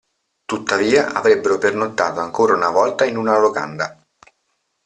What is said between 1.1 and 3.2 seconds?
avrebbero pernottato ancora una volta in